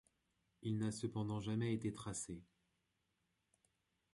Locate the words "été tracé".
1.75-2.41